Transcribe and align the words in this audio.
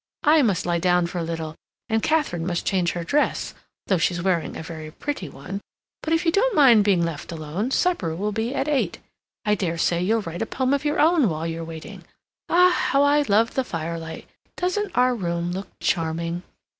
I 0.23 0.41
must 0.41 0.65
lie 0.65 0.79
down 0.79 1.05
for 1.05 1.19
a 1.19 1.23
little, 1.23 1.53
and 1.87 2.01
Katharine 2.01 2.47
must 2.47 2.65
change 2.65 2.93
her 2.93 3.03
dress 3.03 3.53
(though 3.85 3.99
she's 3.99 4.19
wearing 4.19 4.57
a 4.57 4.63
very 4.63 4.89
pretty 4.89 5.29
one), 5.29 5.61
but 6.01 6.11
if 6.11 6.25
you 6.25 6.31
don't 6.31 6.55
mind 6.55 6.83
being 6.83 7.05
left 7.05 7.31
alone, 7.31 7.69
supper 7.69 8.15
will 8.15 8.31
be 8.31 8.51
at 8.55 8.67
eight. 8.67 8.97
I 9.45 9.53
dare 9.53 9.77
say 9.77 10.01
you'll 10.01 10.23
write 10.23 10.41
a 10.41 10.47
poem 10.47 10.73
of 10.73 10.83
your 10.83 10.99
own 10.99 11.29
while 11.29 11.45
you're 11.45 11.63
waiting. 11.63 12.03
Ah, 12.49 12.71
how 12.71 13.03
I 13.03 13.21
love 13.27 13.53
the 13.53 13.63
firelight! 13.63 14.27
Doesn't 14.57 14.97
our 14.97 15.13
room 15.13 15.51
look 15.51 15.67
charming?" 15.79 16.41